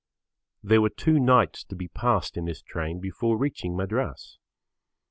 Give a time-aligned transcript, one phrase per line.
[0.63, 4.39] There were two nights to be passed in this train before reaching Madras.